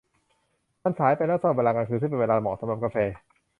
[0.83, 2.97] มันสายไปสำหรับเวลากลางคืนซึ่งเป็นเวลาเหมาะสำหรับกาแฟ